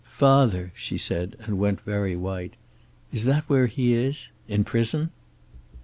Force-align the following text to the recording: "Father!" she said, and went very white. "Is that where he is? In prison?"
"Father!" 0.17 0.71
she 0.73 0.97
said, 0.97 1.35
and 1.41 1.59
went 1.59 1.81
very 1.81 2.15
white. 2.15 2.55
"Is 3.13 3.25
that 3.25 3.43
where 3.47 3.67
he 3.67 3.93
is? 3.93 4.29
In 4.47 4.63
prison?" 4.63 5.11